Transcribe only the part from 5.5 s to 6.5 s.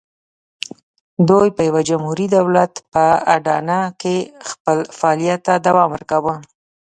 دوام ورکاوه.